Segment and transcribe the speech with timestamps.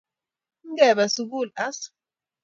[0.71, 1.77] Ngebe sugul as.